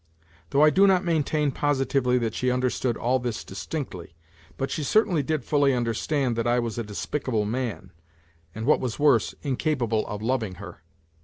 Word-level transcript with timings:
Though 0.49 0.63
I 0.63 0.71
do 0.71 0.87
not 0.87 1.05
maintain 1.05 1.51
positively 1.51 2.17
that 2.17 2.33
she 2.33 2.49
understood 2.49 2.97
all 2.97 3.19
this 3.19 3.43
distinctly; 3.43 4.15
but 4.57 4.71
she 4.71 4.81
certainly 4.83 5.21
did 5.21 5.45
fully 5.45 5.75
understand 5.75 6.35
that 6.37 6.47
I 6.47 6.57
was 6.57 6.79
a 6.79 6.83
despicable 6.83 7.45
man, 7.45 7.91
and 8.55 8.65
what 8.65 8.79
was 8.79 8.97
worse, 8.97 9.35
incapable 9.43 10.07
of 10.07 10.23
loving 10.23 10.55
her. 10.55 10.81